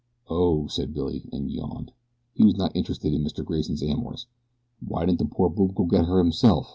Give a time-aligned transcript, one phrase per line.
[0.31, 1.91] "Oh," said Billy, and yawned.
[2.33, 3.45] He was not interested in Mr.
[3.45, 4.25] Grayson's amours.
[4.83, 6.69] "Why didn't the poor boob go get her himself?"